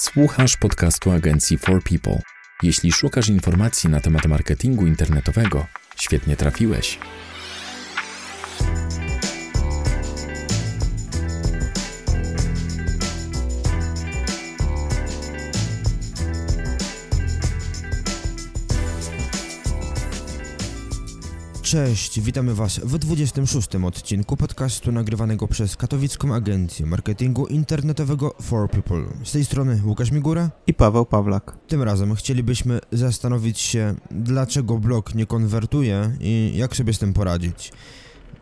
[0.00, 2.22] Słuchasz podcastu agencji For People.
[2.62, 6.98] Jeśli szukasz informacji na temat marketingu internetowego, świetnie trafiłeś.
[21.70, 29.04] Cześć, witamy Was w 26 odcinku podcastu nagrywanego przez katowicką agencję marketingu internetowego For People.
[29.24, 31.56] Z tej strony Łukasz Migura i Paweł Pawlak.
[31.68, 37.72] Tym razem chcielibyśmy zastanowić się, dlaczego blog nie konwertuje i jak sobie z tym poradzić.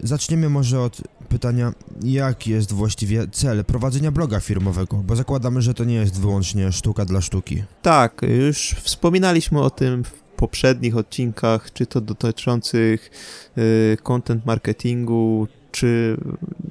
[0.00, 1.72] Zaczniemy może od pytania,
[2.02, 7.04] jaki jest właściwie cel prowadzenia bloga firmowego, bo zakładamy, że to nie jest wyłącznie sztuka
[7.04, 7.64] dla sztuki.
[7.82, 13.10] Tak, już wspominaliśmy o tym w poprzednich odcinkach, czy to dotyczących
[13.58, 16.16] y, content marketingu, czy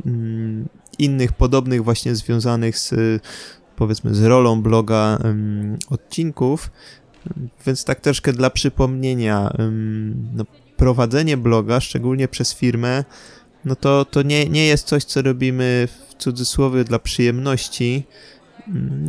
[0.06, 0.68] mm,
[1.00, 2.94] innych podobnych właśnie związanych z
[3.76, 5.18] powiedzmy z rolą bloga
[5.90, 6.72] odcinków.
[7.66, 9.54] Więc tak troszkę dla przypomnienia,
[10.34, 10.46] no,
[10.78, 13.04] prowadzenie bloga, szczególnie przez firmę,
[13.66, 18.04] no to, to nie, nie jest coś, co robimy w cudzysłowie dla przyjemności,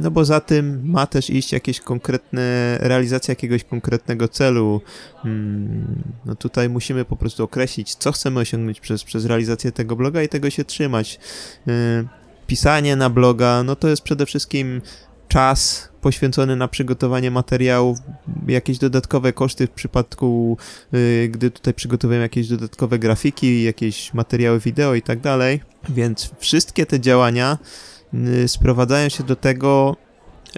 [0.03, 4.81] no bo za tym ma też iść jakieś konkretne, realizacja jakiegoś konkretnego celu.
[5.25, 10.23] Mm, no tutaj musimy po prostu określić, co chcemy osiągnąć przez, przez realizację tego bloga
[10.23, 11.19] i tego się trzymać.
[11.69, 11.71] Y,
[12.47, 14.81] pisanie na bloga, no to jest przede wszystkim
[15.29, 17.99] czas poświęcony na przygotowanie materiałów,
[18.49, 20.57] jakieś dodatkowe koszty w przypadku,
[20.95, 25.61] y, gdy tutaj przygotowujemy jakieś dodatkowe grafiki, jakieś materiały wideo i tak dalej.
[25.89, 27.59] Więc wszystkie te działania
[28.47, 29.97] sprowadzają się do tego,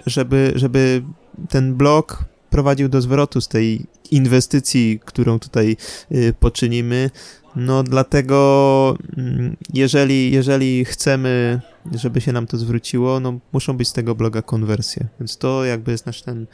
[0.05, 1.03] żeby, żeby
[1.49, 5.77] ten blok prowadził do zwrotu z tej inwestycji, którą tutaj
[6.11, 7.09] y, poczynimy.
[7.55, 13.93] No dlatego, mm, jeżeli, jeżeli chcemy żeby się nam to zwróciło, no muszą być z
[13.93, 15.07] tego bloga konwersje.
[15.19, 16.47] Więc to jakby jest nasz ten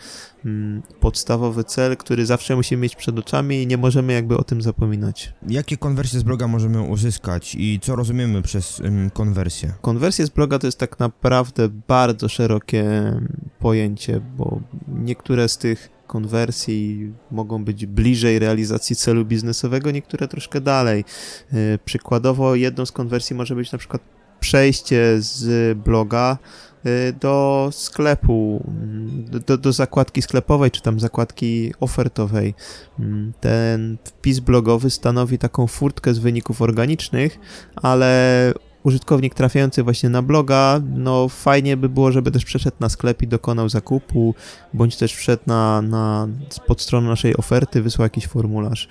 [0.45, 4.62] mm, podstawowy cel, który zawsze musimy mieć przed oczami i nie możemy jakby o tym
[4.62, 5.33] zapominać.
[5.48, 9.73] Jakie konwersje z bloga możemy uzyskać i co rozumiemy przez ym, konwersję?
[9.82, 13.14] Konwersje z bloga to jest tak naprawdę bardzo szerokie
[13.60, 21.06] pojęcie, bo niektóre z tych konwersji mogą być bliżej realizacji celu biznesowego, niektóre troszkę dalej.
[21.54, 24.02] Y, przykładowo jedną z konwersji może być na przykład
[24.40, 26.38] przejście z bloga
[26.86, 32.54] y, do sklepu, mm, do, do zakładki sklepowej, czy tam zakładki ofertowej.
[33.00, 37.40] Mm, ten wpis blogowy stanowi taką furtkę z wyników organicznych,
[37.76, 38.54] ale
[38.87, 43.27] użytkownik trafiający właśnie na bloga, no fajnie by było, żeby też przeszedł na sklep i
[43.27, 44.36] dokonał zakupu,
[44.73, 46.27] bądź też wszedł na, na
[46.67, 48.87] pod stronę naszej oferty, wysłał jakiś formularz.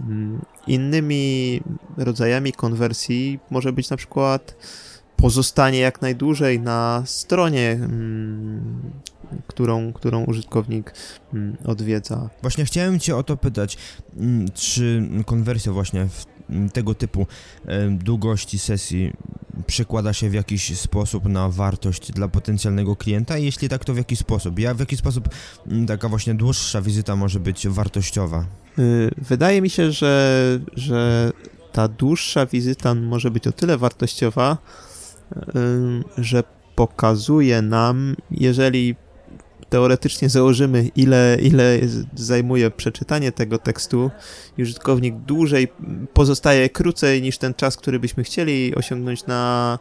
[0.00, 1.60] Mm, innymi
[1.96, 4.54] rodzajami konwersji może być na przykład
[5.16, 8.80] pozostanie jak najdłużej na stronie, mm,
[9.46, 10.94] którą, którą użytkownik
[11.34, 12.30] mm, odwiedza.
[12.42, 13.76] Właśnie chciałem Cię o to pytać,
[14.54, 16.37] czy konwersja właśnie w
[16.72, 17.26] tego typu
[17.90, 19.12] długości sesji
[19.66, 23.38] przekłada się w jakiś sposób na wartość dla potencjalnego klienta?
[23.38, 24.58] Jeśli tak, to w jaki sposób?
[24.58, 25.28] Ja w jaki sposób
[25.86, 28.44] taka właśnie dłuższa wizyta może być wartościowa?
[28.78, 31.32] Y, wydaje mi się, że, że
[31.72, 34.58] ta dłuższa wizyta może być o tyle wartościowa,
[36.18, 36.42] że
[36.74, 38.96] pokazuje nam, jeżeli
[39.68, 41.78] teoretycznie założymy, ile, ile
[42.14, 44.10] zajmuje przeczytanie tego tekstu,
[44.58, 45.68] i użytkownik dłużej
[46.12, 49.78] pozostaje krócej niż ten czas, który byśmy chcieli osiągnąć na,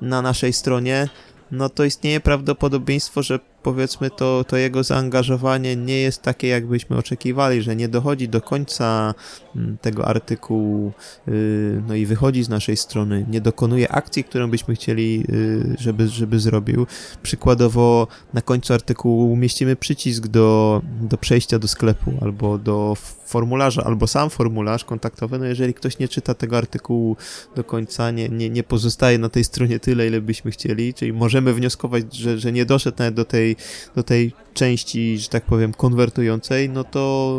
[0.00, 1.08] na naszej stronie,
[1.50, 7.62] no to istnieje prawdopodobieństwo, że powiedzmy to, to jego zaangażowanie nie jest takie, jakbyśmy oczekiwali,
[7.62, 9.14] że nie dochodzi do końca
[9.56, 10.92] mm, tego artykułu,
[11.28, 16.08] y, no i wychodzi z naszej strony, nie dokonuje akcji, którą byśmy chcieli, y, żeby,
[16.08, 16.86] żeby zrobił.
[17.22, 22.96] Przykładowo na końcu artykułu umieścimy przycisk do, do przejścia do sklepu albo do
[23.26, 27.16] formularza, albo sam formularz kontaktowy, no jeżeli ktoś nie czyta tego artykułu
[27.56, 31.54] do końca, nie, nie, nie pozostaje na tej stronie tyle, ile byśmy chcieli, czyli możemy
[31.54, 33.55] wnioskować, że, że nie doszedł nawet do tej
[33.94, 37.32] do tej części, że tak powiem, konwertującej, no to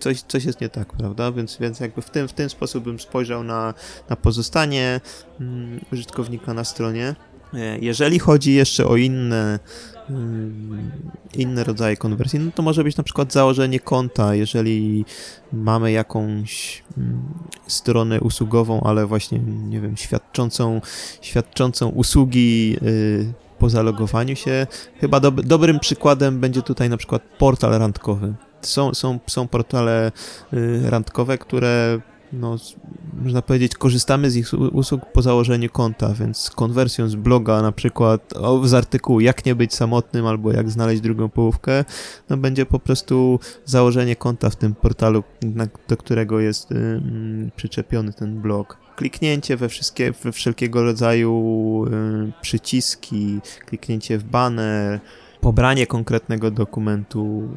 [0.00, 1.32] coś, coś jest nie tak, prawda?
[1.32, 3.74] Więc, więc jakby w ten, w ten sposób bym spojrzał na,
[4.10, 5.00] na pozostanie
[5.40, 7.14] mm, użytkownika na stronie.
[7.54, 9.58] E, jeżeli chodzi jeszcze o inne,
[10.10, 10.90] mm,
[11.34, 15.04] inne rodzaje konwersji, no to może być na przykład założenie konta, jeżeli
[15.52, 17.22] mamy jakąś mm,
[17.66, 20.80] stronę usługową, ale właśnie, nie wiem, świadczącą,
[21.20, 24.66] świadczącą usługi y, po zalogowaniu się.
[25.00, 28.34] Chyba do, dobrym przykładem będzie tutaj na przykład portal randkowy.
[28.62, 30.12] Są, są, są portale
[30.52, 32.00] y, randkowe, które
[32.32, 32.56] no,
[33.22, 38.34] można powiedzieć, korzystamy z ich usług po założeniu konta, więc konwersją z bloga na przykład
[38.64, 41.84] z artykułu jak nie być samotnym albo jak znaleźć drugą połówkę,
[42.28, 45.22] no będzie po prostu założenie konta w tym portalu,
[45.88, 47.00] do którego jest y,
[47.56, 48.76] przyczepiony ten blog.
[49.00, 55.00] Kliknięcie we, wszystkie, we wszelkiego rodzaju y, przyciski, kliknięcie w banner,
[55.40, 57.48] pobranie konkretnego dokumentu,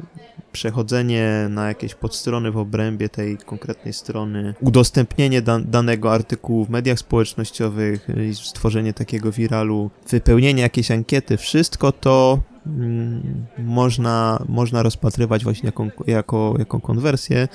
[0.52, 8.08] przechodzenie na jakieś podstrony w obrębie tej konkretnej strony, udostępnienie danego artykułu w mediach społecznościowych,
[8.32, 16.54] stworzenie takiego wiralu, wypełnienie jakiejś ankiety, wszystko to mm, można, można rozpatrywać właśnie jako, jako,
[16.58, 17.48] jako konwersję.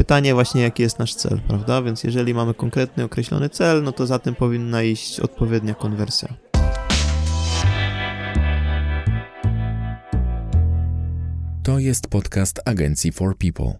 [0.00, 1.82] Pytanie właśnie, jaki jest nasz cel, prawda?
[1.82, 6.28] Więc jeżeli mamy konkretny, określony cel, no to za tym powinna iść odpowiednia konwersja.
[11.62, 13.72] To jest podcast agencji For People,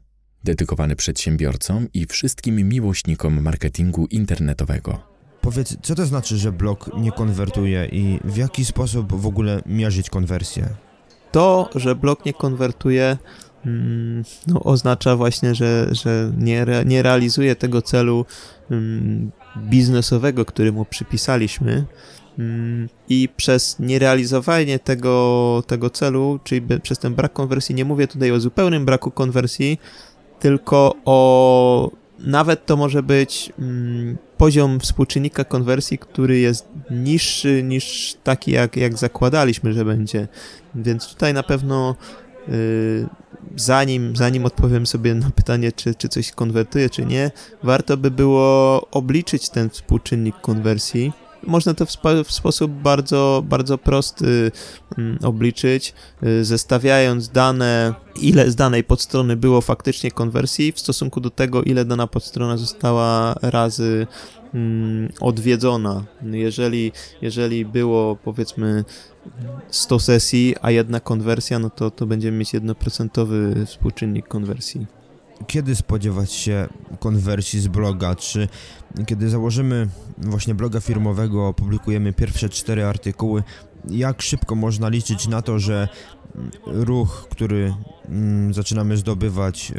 [0.45, 4.99] dedykowany przedsiębiorcom i wszystkim miłośnikom marketingu internetowego.
[5.41, 10.11] Powiedz, co to znaczy, że blog nie konwertuje i w jaki sposób w ogóle mierzyć
[10.11, 10.69] konwersję?
[11.33, 13.19] To, że blog nie konwertuje,
[14.47, 18.27] no, oznacza właśnie, że, że nie, re, nie realizuje tego celu
[18.71, 21.85] mm, biznesowego, który mu przypisaliśmy.
[22.39, 28.33] Mm, I przez nierealizowanie tego, tego celu, czyli przez ten brak konwersji, nie mówię tutaj
[28.33, 29.79] o zupełnym braku konwersji,
[30.41, 38.51] tylko o nawet to może być mm, poziom współczynnika konwersji, który jest niższy niż taki,
[38.51, 40.29] jak, jak zakładaliśmy, że będzie.
[40.75, 41.97] Więc tutaj na pewno
[42.49, 43.07] y,
[43.57, 47.31] zanim, zanim odpowiem sobie na pytanie, czy, czy coś konwertuje, czy nie,
[47.63, 53.79] warto by było obliczyć ten współczynnik konwersji można to w, spo, w sposób bardzo, bardzo
[53.79, 54.53] prosty
[54.99, 61.31] mm, obliczyć, y, zestawiając dane, ile z danej podstrony było faktycznie konwersji w stosunku do
[61.31, 64.07] tego, ile dana podstrona została razy
[64.55, 66.05] mm, odwiedzona.
[66.23, 66.93] Jeżeli,
[67.23, 68.85] jeżeli było powiedzmy
[69.71, 75.00] 100 sesji, a jedna konwersja, no to, to będziemy mieć jednoprocentowy współczynnik konwersji
[75.47, 78.15] kiedy spodziewać się konwersji z bloga?
[78.15, 78.49] Czy
[79.07, 79.89] kiedy założymy
[80.19, 83.43] właśnie bloga firmowego, opublikujemy pierwsze cztery artykuły,
[83.89, 85.89] jak szybko można liczyć na to, że
[86.67, 87.75] ruch, który
[88.09, 89.73] mm, zaczynamy zdobywać,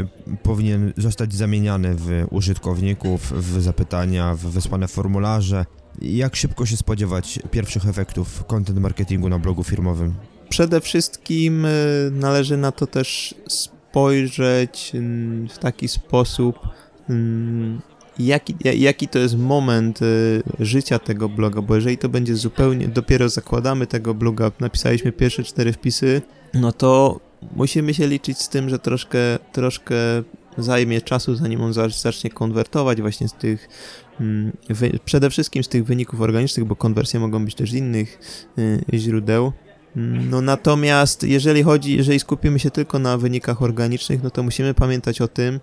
[0.43, 5.65] powinien zostać zamieniany w użytkowników, w zapytania, w wysłane formularze?
[6.01, 10.13] Jak szybko się spodziewać pierwszych efektów content marketingu na blogu firmowym?
[10.49, 11.69] Przede wszystkim y,
[12.11, 13.80] należy na to też spojrzeć
[14.93, 16.59] mm, w taki sposób,
[17.09, 17.81] mm,
[18.19, 23.29] jaki, jaki to jest moment y, życia tego bloga, bo jeżeli to będzie zupełnie, dopiero
[23.29, 26.21] zakładamy tego bloga, napisaliśmy pierwsze cztery wpisy,
[26.53, 27.19] no to
[27.55, 29.19] musimy się liczyć z tym, że troszkę,
[29.51, 29.95] troszkę
[30.57, 33.69] zajmie czasu, zanim on zacznie konwertować właśnie z tych,
[34.19, 34.51] mm,
[35.05, 38.19] przede wszystkim z tych wyników organicznych, bo konwersje mogą być też z innych
[38.93, 39.51] y, źródeł.
[39.95, 45.21] No natomiast jeżeli chodzi, jeżeli skupimy się tylko na wynikach organicznych, no to musimy pamiętać
[45.21, 45.59] o tym,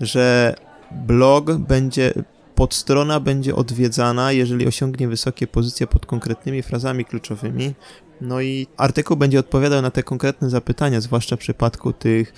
[0.00, 0.54] że
[0.90, 2.12] blog będzie,
[2.54, 7.74] podstrona będzie odwiedzana, jeżeli osiągnie wysokie pozycje pod konkretnymi frazami kluczowymi.
[8.20, 12.32] No i artykuł będzie odpowiadał na te konkretne zapytania, zwłaszcza w przypadku tych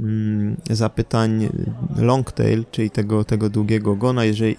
[0.00, 1.48] mm, zapytań
[1.96, 4.56] long tail, czyli tego, tego długiego gona, jeżeli,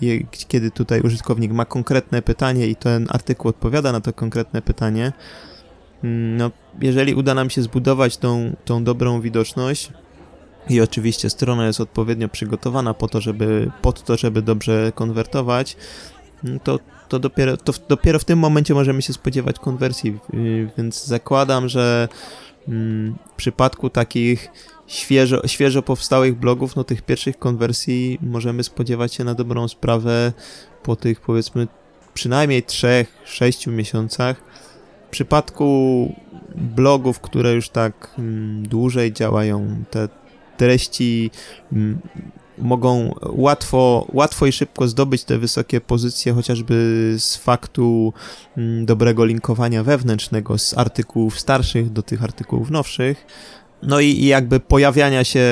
[0.47, 5.13] kiedy tutaj użytkownik ma konkretne pytanie i ten artykuł odpowiada na to konkretne pytanie,
[6.03, 6.51] no,
[6.81, 9.91] jeżeli uda nam się zbudować tą, tą dobrą widoczność
[10.69, 15.77] i oczywiście strona jest odpowiednio przygotowana po to, żeby, pod to, żeby dobrze konwertować,
[16.43, 16.79] mm, to,
[17.09, 22.07] to, dopiero, to dopiero w tym momencie możemy się spodziewać konwersji, y, więc zakładam, że
[22.67, 24.49] mm, w przypadku takich
[24.87, 30.33] świeżo, świeżo powstałych blogów, no tych pierwszych konwersji możemy spodziewać się na dobrą sprawę
[30.83, 31.67] po tych powiedzmy
[32.13, 34.41] przynajmniej 3-6 miesiącach,
[35.07, 36.15] w przypadku
[36.55, 40.09] blogów, które już tak mm, dłużej działają, te
[40.57, 41.31] treści
[41.73, 41.99] mm,
[42.57, 48.13] mogą łatwo, łatwo i szybko zdobyć te wysokie pozycje, chociażby z faktu
[48.57, 53.25] mm, dobrego linkowania wewnętrznego z artykułów starszych do tych artykułów nowszych.
[53.83, 55.43] No i, i, jakby pojawiania się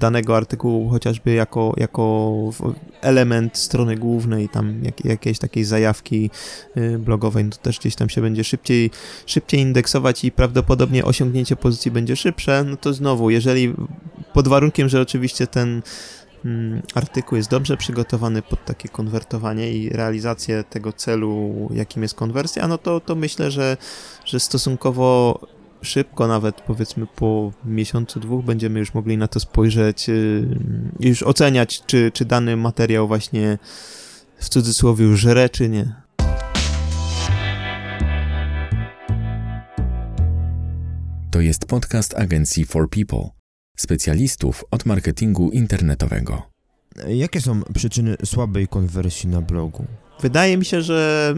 [0.00, 2.32] danego artykułu chociażby jako, jako
[3.00, 6.30] element strony głównej, tam jak, jakiejś takiej zajawki
[6.76, 8.90] y, blogowej, no to też gdzieś tam się będzie szybciej,
[9.26, 13.74] szybciej indeksować i prawdopodobnie osiągnięcie pozycji będzie szybsze, no to znowu, jeżeli
[14.32, 15.82] pod warunkiem, że oczywiście ten
[16.44, 22.68] mm, artykuł jest dobrze przygotowany pod takie konwertowanie i realizację tego celu, jakim jest konwersja,
[22.68, 23.76] no to, to myślę, że,
[24.24, 25.40] że stosunkowo
[25.84, 30.06] szybko, nawet powiedzmy po miesiącu, dwóch, będziemy już mogli na to spojrzeć
[31.00, 33.58] i już oceniać, czy, czy dany materiał właśnie
[34.38, 35.94] w cudzysłowie żre, czy nie.
[41.30, 43.28] To jest podcast agencji For People,
[43.76, 46.42] specjalistów od marketingu internetowego.
[47.08, 49.84] Jakie są przyczyny słabej konwersji na blogu?
[50.20, 51.34] Wydaje mi się, że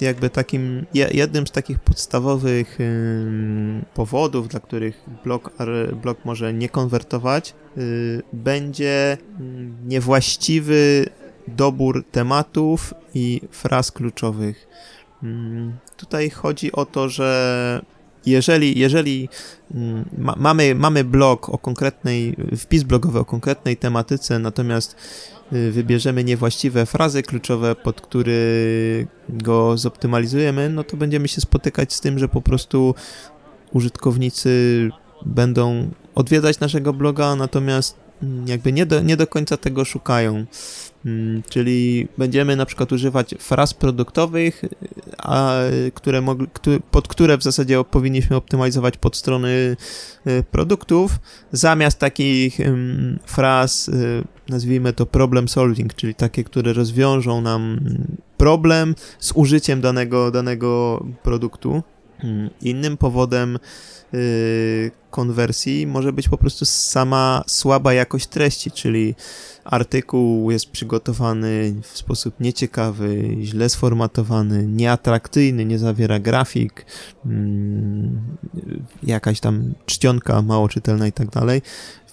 [0.00, 2.78] jakby takim jednym z takich podstawowych
[3.94, 5.50] powodów, dla których blog,
[6.02, 9.18] blog może nie konwertować, y, będzie
[9.86, 11.06] niewłaściwy
[11.48, 14.68] dobór tematów i fraz kluczowych.
[15.96, 17.82] Tutaj chodzi o to, że
[18.26, 19.28] jeżeli, jeżeli
[20.18, 24.96] ma, mamy, mamy blog o konkretnej, wpis blogowy o konkretnej tematyce, natomiast
[25.70, 32.18] wybierzemy niewłaściwe frazy kluczowe, pod który go zoptymalizujemy, no to będziemy się spotykać z tym,
[32.18, 32.94] że po prostu
[33.72, 34.50] użytkownicy
[35.26, 40.46] będą odwiedzać naszego bloga, natomiast mm, jakby nie do, nie do końca tego szukają.
[41.06, 44.64] Mm, czyli będziemy na przykład używać fraz produktowych,
[45.18, 45.54] a,
[45.94, 46.22] które
[46.90, 49.76] pod które w zasadzie powinniśmy optymalizować pod strony
[50.26, 51.18] y, produktów,
[51.52, 52.58] zamiast takich
[53.26, 57.80] fraz, y, nazwijmy to problem solving, czyli takie, które rozwiążą nam
[58.36, 61.82] problem z użyciem danego, danego produktu.
[62.24, 63.58] Mm, innym powodem
[64.14, 69.14] y, konwersji może być po prostu sama słaba jakość treści, czyli
[69.64, 76.86] artykuł jest przygotowany w sposób nieciekawy, źle sformatowany, nieatrakcyjny, nie zawiera grafik,
[77.26, 78.20] mm,
[79.02, 81.62] jakaś tam czcionka mało czytelna i tak dalej.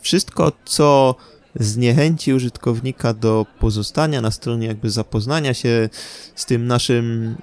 [0.01, 1.15] Wszystko, co
[1.55, 5.89] zniechęci użytkownika do pozostania na stronie, jakby zapoznania się
[6.35, 7.35] z tym naszym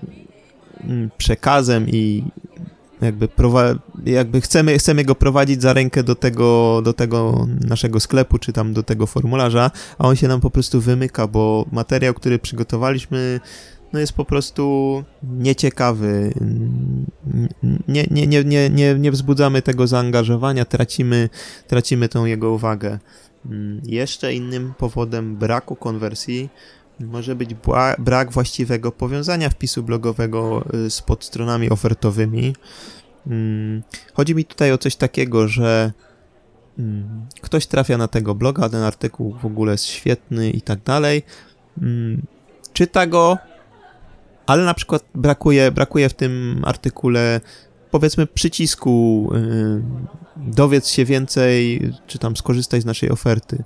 [0.85, 2.25] mm, przekazem i
[3.03, 3.29] jakby,
[4.05, 8.73] jakby chcemy, chcemy go prowadzić za rękę do tego, do tego naszego sklepu, czy tam
[8.73, 13.41] do tego formularza, a on się nam po prostu wymyka, bo materiał, który przygotowaliśmy,
[13.93, 16.35] no jest po prostu nieciekawy.
[17.89, 21.29] Nie, nie, nie, nie, nie, nie wzbudzamy tego zaangażowania, tracimy,
[21.67, 22.99] tracimy tą jego uwagę.
[23.83, 26.49] Jeszcze innym powodem braku konwersji
[27.01, 27.57] może być
[27.99, 32.57] brak właściwego powiązania wpisu blogowego y, z podstronami ofertowymi.
[33.27, 33.83] Mm,
[34.15, 35.93] chodzi mi tutaj o coś takiego, że
[36.79, 41.23] mm, ktoś trafia na tego bloga, ten artykuł w ogóle jest świetny i tak dalej.
[41.83, 42.23] Mm,
[42.73, 43.39] czyta go,
[44.47, 47.41] ale na przykład brakuje, brakuje w tym artykule
[47.93, 49.83] powiedzmy przycisku y,
[50.37, 53.63] dowiedz się więcej, czy tam skorzystaj z naszej oferty.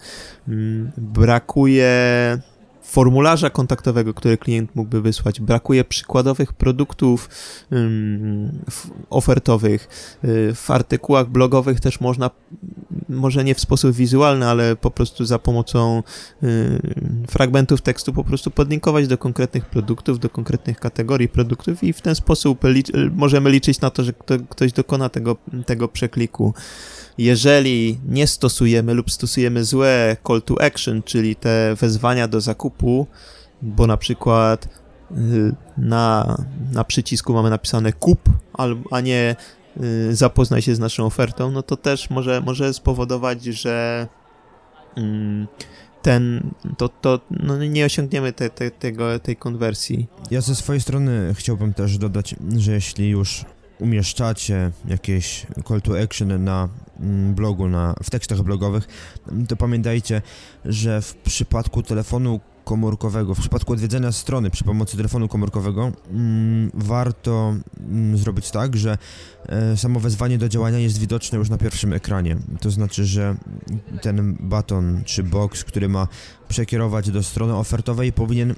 [0.97, 1.97] Brakuje
[2.83, 5.40] formularza kontaktowego, który klient mógłby wysłać.
[5.40, 7.28] Brakuje przykładowych produktów
[9.11, 9.88] ofertowych.
[10.25, 12.30] Y, w artykułach blogowych też można,
[13.08, 16.02] może nie w sposób wizualny, ale po prostu za pomocą
[16.42, 22.00] y, fragmentów tekstu po prostu podlinkować do konkretnych produktów, do konkretnych kategorii produktów i w
[22.00, 22.60] ten sposób
[23.12, 25.36] możemy liczyć na to, że kto, ktoś dokona tego,
[25.66, 26.54] tego przekliku.
[27.18, 33.06] Jeżeli nie stosujemy lub stosujemy złe call to action, czyli te wezwania do zakupu,
[33.62, 34.68] bo na przykład
[35.10, 36.36] y, na,
[36.72, 38.20] na przycisku mamy napisane kup,
[38.90, 39.36] a nie
[40.11, 44.09] zapoznaj się z naszą ofertą, no to też może, może spowodować, że
[44.97, 45.47] mm,
[46.02, 50.06] ten, to, to no nie osiągniemy te, te, tego, tej konwersji.
[50.30, 53.45] Ja ze swojej strony chciałbym też dodać, że jeśli już
[53.78, 56.68] umieszczacie jakieś call to action na
[57.00, 58.88] mm, blogu, na, w tekstach blogowych,
[59.49, 60.23] to pamiętajcie,
[60.64, 67.54] że w przypadku telefonu komórkowego, w przypadku odwiedzenia strony przy pomocy telefonu komórkowego, mm, warto
[67.80, 68.99] mm, zrobić tak, że
[69.46, 72.37] e, samo wezwanie do działania jest widoczne już na pierwszym ekranie.
[72.61, 73.37] To znaczy, że
[74.02, 76.08] ten baton czy box, który ma
[76.48, 78.54] przekierować do strony ofertowej, powinien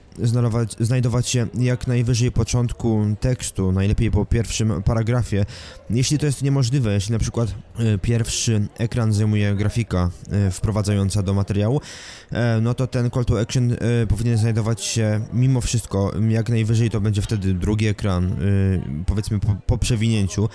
[0.81, 5.47] znajdować, się jak najwyżej początku tekstu, najlepiej po pierwszym paragrafie.
[5.91, 11.35] Jeśli to jest niemożliwe, jeśli na przykład e, pierwszy ekran zajmuje grafika e, wprowadzająca do
[11.35, 11.81] materiału,
[12.63, 13.77] no to ten call to action
[14.09, 18.37] powinien znajdować się mimo wszystko jak najwyżej to będzie wtedy drugi ekran,
[19.07, 20.49] powiedzmy po, po przewinięciu.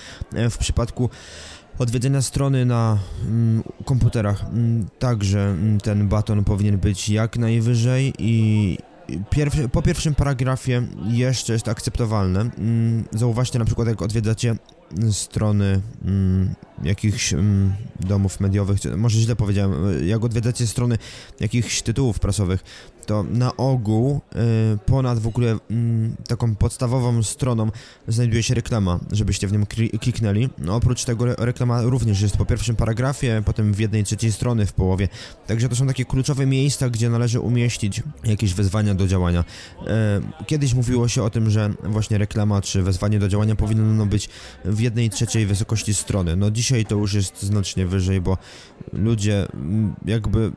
[0.49, 1.09] W przypadku
[1.79, 8.77] odwiedzenia strony na mm, komputerach mm, także mm, ten baton powinien być jak najwyżej i
[9.71, 12.39] po pierwszym paragrafie jeszcze jest akceptowalne.
[12.39, 14.55] Mm, zauważcie na przykład, jak odwiedzacie
[15.11, 16.53] strony mm,
[16.83, 20.97] jakichś mm, domów mediowych, może źle powiedziałem, jak odwiedzacie strony
[21.39, 22.63] jakichś tytułów prasowych,
[23.05, 24.21] to na ogół
[24.75, 25.57] y, ponad w ogóle y,
[26.27, 27.71] taką podstawową stroną
[28.07, 29.65] znajduje się reklama, żebyście w nią
[30.01, 30.49] kliknęli.
[30.57, 34.73] No, oprócz tego reklama również jest po pierwszym paragrafie, potem w jednej trzeciej strony w
[34.73, 35.07] połowie.
[35.47, 39.43] Także to są takie kluczowe miejsca, gdzie należy umieścić jakieś wezwania do działania.
[40.41, 44.29] Y, kiedyś mówiło się o tym, że właśnie reklama czy wezwanie do działania powinno być
[44.65, 46.35] w jednej trzeciej wysokości strony.
[46.35, 48.37] No dzisiaj to już jest znacznie wyżej, bo
[48.93, 50.51] ludzie mm, jakby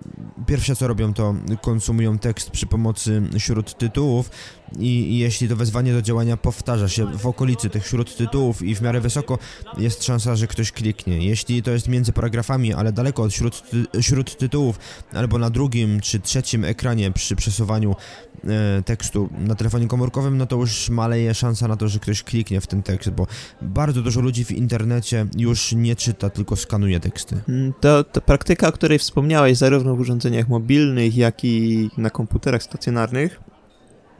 [0.46, 4.30] pierwsze co robią to konsumują tekst przy pomocy śródtytułów
[4.78, 9.00] i, jeśli to wezwanie do działania powtarza się w okolicy tych śródtytułów i w miarę
[9.00, 9.38] wysoko
[9.78, 11.26] jest szansa, że ktoś kliknie.
[11.26, 14.78] Jeśli to jest między paragrafami, ale daleko od śródty, śródtytułów
[15.12, 17.96] albo na drugim czy trzecim ekranie przy przesuwaniu
[18.44, 22.60] e, tekstu na telefonie komórkowym, no to już maleje szansa na to, że ktoś kliknie
[22.60, 23.26] w ten tekst, bo
[23.62, 27.36] bardzo dużo ludzi w internecie już nie czyta, tylko skanuje teksty.
[27.48, 32.62] Mm, to, to praktyka, o której wspomniałeś, zarówno w urządzeniach mobilnych, jak i na komputerach
[32.62, 33.40] stacjonarnych,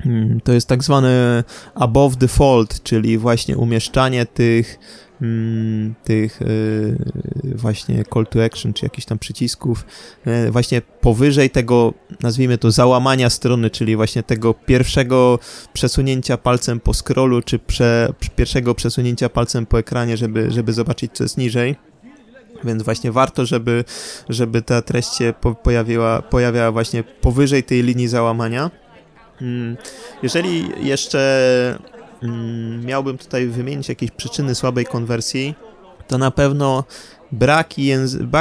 [0.06, 1.44] mm, to jest tak zwany
[1.74, 4.78] above default, czyli właśnie umieszczanie tych
[5.22, 6.96] mm, tych y,
[7.54, 9.84] właśnie call to action, czy jakichś tam przycisków,
[10.26, 15.38] y, właśnie powyżej tego, nazwijmy to, załamania strony, czyli właśnie tego pierwszego
[15.72, 21.24] przesunięcia palcem po scrollu, czy prze, pierwszego przesunięcia palcem po ekranie, żeby, żeby zobaczyć, co
[21.24, 21.76] jest niżej.
[22.64, 23.84] Więc właśnie warto, żeby,
[24.28, 28.70] żeby ta treść się pojawiła, pojawiała właśnie powyżej tej linii załamania.
[29.42, 29.76] Mm,
[30.22, 31.78] jeżeli jeszcze
[32.22, 35.54] mm, miałbym tutaj wymienić jakieś przyczyny słabej konwersji,
[36.08, 36.84] to na pewno
[37.32, 37.74] brak,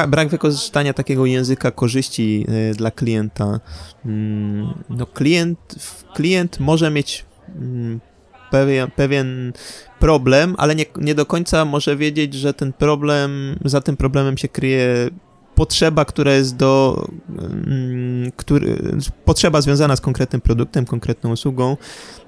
[0.07, 3.59] brak wykorzystania takiego języka korzyści y, dla klienta.
[4.05, 5.75] Mm, no klient,
[6.13, 7.25] klient może mieć
[8.55, 9.53] pewien, pewien
[9.99, 14.47] problem, ale nie, nie do końca może wiedzieć, że ten problem, za tym problemem się
[14.47, 15.09] kryje
[15.55, 18.77] potrzeba, która jest do, mm, który,
[19.25, 21.77] potrzeba związana z konkretnym produktem, konkretną usługą.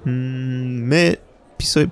[0.06, 1.16] Mm, my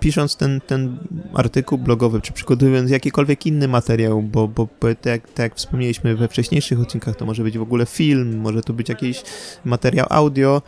[0.00, 0.98] pisząc ten, ten
[1.34, 6.80] artykuł blogowy, czy przygotowując jakikolwiek inny materiał, bo, bo, tak, tak jak wspomnieliśmy we wcześniejszych
[6.80, 9.22] odcinkach, to może być w ogóle film, może to być jakiś
[9.64, 10.62] materiał audio,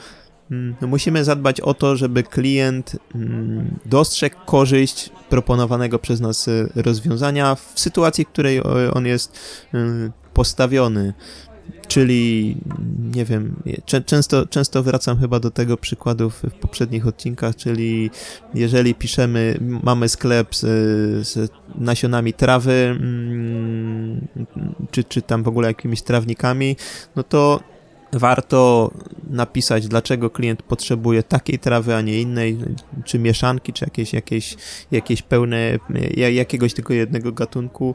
[0.80, 7.72] musimy zadbać o to, żeby klient mm, dostrzegł korzyść proponowanego przez nas y, rozwiązania w
[7.74, 8.60] sytuacji, w której
[8.94, 9.38] on jest
[9.74, 9.78] y,
[10.34, 11.14] postawiony.
[11.88, 12.56] Czyli,
[13.14, 13.56] nie wiem,
[14.06, 18.10] często, często wracam chyba do tego przykładu w, poprzednich odcinkach, czyli
[18.54, 20.60] jeżeli piszemy, mamy sklep z,
[21.28, 24.28] z nasionami trawy, mm,
[24.90, 26.76] czy, czy tam w ogóle jakimiś trawnikami,
[27.16, 27.60] no to
[28.12, 28.90] warto
[29.30, 32.58] napisać, dlaczego klient potrzebuje takiej trawy, a nie innej,
[33.04, 34.56] czy mieszanki, czy jakieś, jakieś,
[34.90, 35.78] jakieś pełne,
[36.16, 37.94] jakiegoś tylko jednego gatunku.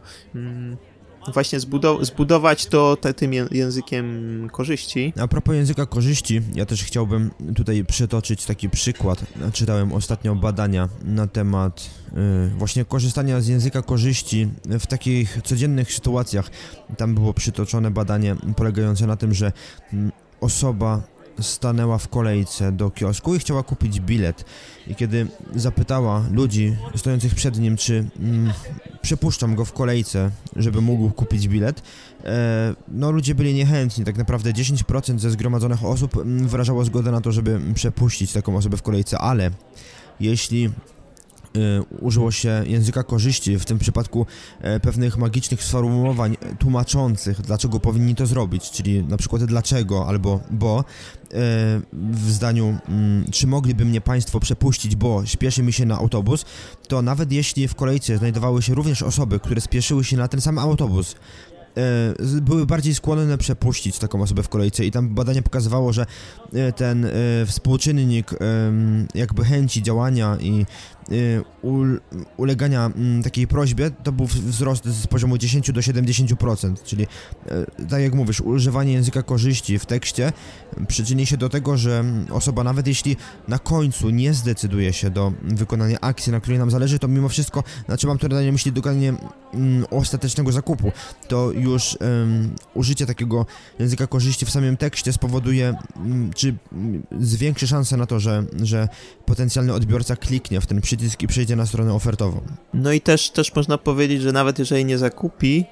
[1.33, 5.13] Właśnie zbudow zbudować to te, tym językiem korzyści.
[5.19, 9.25] A propos języka korzyści, ja też chciałbym tutaj przytoczyć taki przykład.
[9.53, 11.89] Czytałem ostatnio badania na temat
[12.47, 16.49] y, właśnie korzystania z języka korzyści w takich codziennych sytuacjach.
[16.97, 19.51] Tam było przytoczone badanie polegające na tym, że
[19.93, 24.45] mm, osoba stanęła w kolejce do kiosku i chciała kupić bilet.
[24.87, 28.53] I kiedy zapytała ludzi stojących przed nim, czy mm,
[29.01, 31.81] przepuszczam go w kolejce, żeby mógł kupić bilet,
[32.23, 34.05] e, no ludzie byli niechętni.
[34.05, 38.77] Tak naprawdę 10% ze zgromadzonych osób mm, wyrażało zgodę na to, żeby przepuścić taką osobę
[38.77, 39.51] w kolejce, ale
[40.19, 40.69] jeśli
[41.99, 44.25] użyło się języka korzyści, w tym przypadku
[44.61, 50.79] e, pewnych magicznych sformułowań tłumaczących, dlaczego powinni to zrobić, czyli na przykład dlaczego albo bo,
[50.79, 50.83] e,
[51.93, 56.45] w zdaniu mm, czy mogliby mnie Państwo przepuścić, bo śpieszy mi się na autobus,
[56.87, 60.59] to nawet jeśli w kolejce znajdowały się również osoby, które spieszyły się na ten sam
[60.59, 61.15] autobus,
[61.77, 66.05] e, były bardziej skłonne przepuścić taką osobę w kolejce i tam badanie pokazywało, że
[66.75, 67.07] ten
[67.45, 68.31] współczynnik
[69.15, 70.65] jakby chęci działania i
[71.02, 71.02] Y,
[72.37, 78.01] ulegania mm, takiej prośbie to był wzrost z poziomu 10 do 70%, czyli y, tak
[78.01, 80.33] jak mówisz, używanie języka korzyści w tekście
[80.87, 85.97] przyczyni się do tego, że osoba nawet jeśli na końcu nie zdecyduje się do wykonania
[86.01, 89.13] akcji, na której nam zależy, to mimo wszystko, znaczy mam tutaj na myśli dokonanie
[89.53, 90.91] um, ostatecznego zakupu,
[91.27, 93.45] to już um, użycie takiego
[93.79, 96.55] języka korzyści w samym tekście spowoduje, um, czy
[97.21, 98.87] zwiększy szansę na to, że, że
[99.25, 102.41] potencjalny odbiorca kliknie w ten przycisk przycisk i przejdzie na stronę ofertową.
[102.73, 105.65] No i też, też można powiedzieć, że nawet jeżeli nie zakupi,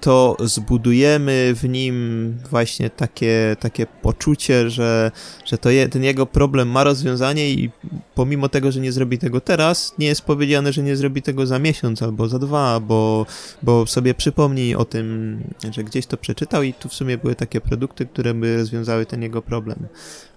[0.00, 5.10] to zbudujemy w nim właśnie takie, takie poczucie, że,
[5.44, 7.70] że to je, ten jego problem ma rozwiązanie i
[8.14, 11.58] pomimo tego, że nie zrobi tego teraz, nie jest powiedziane, że nie zrobi tego za
[11.58, 13.26] miesiąc albo za dwa, bo,
[13.62, 15.36] bo sobie przypomnij o tym,
[15.70, 19.22] że gdzieś to przeczytał i tu w sumie były takie produkty, które by rozwiązały ten
[19.22, 19.78] jego problem.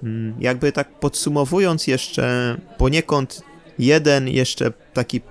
[0.04, 3.53] Mm, jakby tak podsumowując jeszcze poniekąd
[3.86, 5.22] jeden jeszcze taki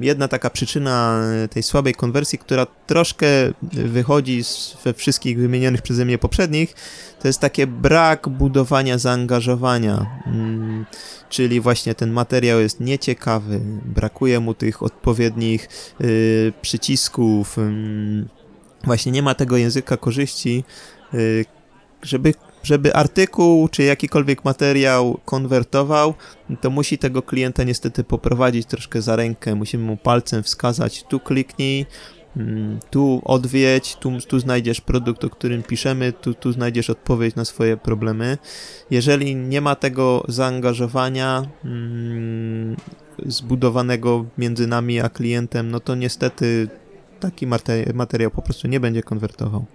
[0.00, 3.26] jedna taka przyczyna tej słabej konwersji, która troszkę
[3.72, 6.74] wychodzi z, we wszystkich wymienionych przeze mnie poprzednich,
[7.20, 10.06] to jest takie brak budowania zaangażowania.
[10.24, 10.86] Hmm,
[11.28, 15.68] czyli właśnie ten materiał jest nieciekawy, brakuje mu tych odpowiednich
[16.00, 18.24] y, przycisków, y,
[18.84, 20.64] właśnie nie ma tego języka korzyści,
[21.14, 21.44] y,
[22.02, 22.34] żeby
[22.66, 26.14] żeby artykuł czy jakikolwiek materiał konwertował,
[26.60, 29.54] to musi tego klienta niestety poprowadzić troszkę za rękę.
[29.54, 31.86] Musimy mu palcem wskazać, tu kliknij,
[32.36, 37.44] mm, tu odwiedź, tu, tu znajdziesz produkt, o którym piszemy, tu, tu znajdziesz odpowiedź na
[37.44, 38.38] swoje problemy.
[38.90, 42.76] Jeżeli nie ma tego zaangażowania mm,
[43.26, 46.68] zbudowanego między nami a klientem, no to niestety
[47.20, 47.46] taki
[47.94, 49.66] materiał po prostu nie będzie konwertował.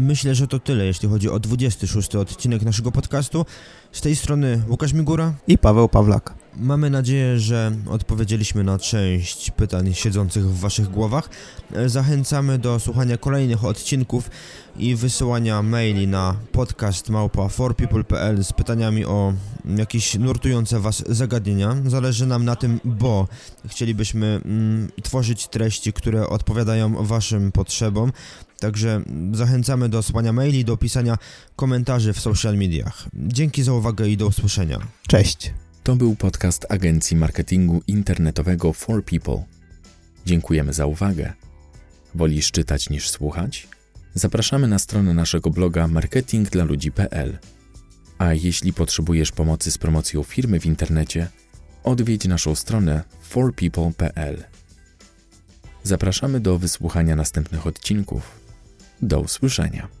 [0.00, 3.46] Myślę, że to tyle, jeśli chodzi o 26 odcinek naszego podcastu.
[3.92, 6.34] Z tej strony Łukasz Migura i Paweł Pawlak.
[6.56, 11.28] Mamy nadzieję, że odpowiedzieliśmy na część pytań siedzących w Waszych głowach.
[11.86, 14.30] Zachęcamy do słuchania kolejnych odcinków
[14.76, 19.32] i wysyłania maili na podcast małpa forpeople.pl z pytaniami o
[19.76, 21.76] jakieś nurtujące Was zagadnienia.
[21.86, 23.28] Zależy nam na tym, bo
[23.66, 28.12] chcielibyśmy mm, tworzyć treści, które odpowiadają Waszym potrzebom.
[28.60, 31.18] Także zachęcamy do słuchania maili, do pisania
[31.56, 33.08] komentarzy w social mediach.
[33.14, 34.78] Dzięki za uwagę i do usłyszenia.
[35.08, 35.52] Cześć.
[35.82, 39.44] To był podcast agencji marketingu internetowego For People.
[40.26, 41.32] Dziękujemy za uwagę.
[42.14, 43.68] Wolisz czytać niż słuchać?
[44.14, 47.38] Zapraszamy na stronę naszego bloga marketingdlaludzi.pl.
[48.18, 51.28] A jeśli potrzebujesz pomocy z promocją firmy w internecie,
[51.84, 54.44] odwiedź naszą stronę forpeople.pl.
[55.82, 58.39] Zapraszamy do wysłuchania następnych odcinków.
[59.02, 59.99] Do usłyszenia.